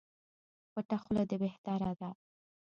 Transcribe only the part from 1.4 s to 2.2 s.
بهتري ده